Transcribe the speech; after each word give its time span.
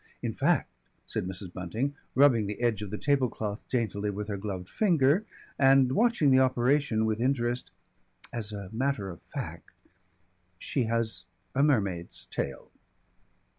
"In 0.23 0.33
fact," 0.33 0.67
said 1.05 1.27
Mrs. 1.27 1.53
Bunting, 1.53 1.93
rubbing 2.15 2.47
the 2.47 2.59
edge 2.59 2.81
of 2.81 2.89
the 2.89 2.97
tablecloth 2.97 3.63
daintily 3.67 4.09
with 4.09 4.29
her 4.29 4.35
gloved 4.37 4.67
finger 4.67 5.27
and 5.59 5.91
watching 5.91 6.31
the 6.31 6.39
operation 6.39 7.05
with 7.05 7.21
interest, 7.21 7.69
"as 8.33 8.51
a 8.51 8.71
matter 8.71 9.11
of 9.11 9.21
fact, 9.21 9.69
she 10.57 10.85
has 10.85 11.27
a 11.53 11.61
mermaid's 11.61 12.25
tail." 12.25 12.71